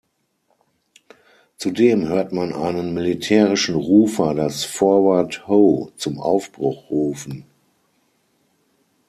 [1.57, 7.45] Zudem hört man einen militärischen Rufer das "Forward ho" zum Aufbruch rufen.